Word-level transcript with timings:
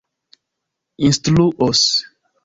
instruos 1.03 1.83